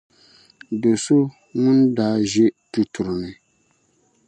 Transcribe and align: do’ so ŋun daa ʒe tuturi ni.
do’ 0.81 0.91
so 1.03 1.17
ŋun 1.61 1.79
daa 1.95 2.15
ʒe 2.31 2.45
tuturi 2.71 3.13
ni. 3.21 3.31